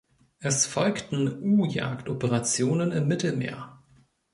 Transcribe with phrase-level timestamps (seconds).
[0.39, 3.77] Es folgten U-Jagd-Operationen im Mittelmeer.